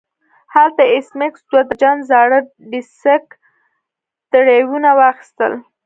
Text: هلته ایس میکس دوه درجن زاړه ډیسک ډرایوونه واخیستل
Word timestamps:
هلته 0.55 0.83
ایس 0.93 1.07
میکس 1.19 1.41
دوه 1.49 1.61
درجن 1.69 1.97
زاړه 2.09 2.39
ډیسک 2.71 3.25
ډرایوونه 4.31 4.89
واخیستل 4.99 5.53